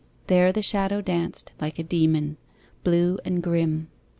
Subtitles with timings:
[0.25, 2.37] There the shadow danced like a demon,
[2.83, 3.87] blue and grim.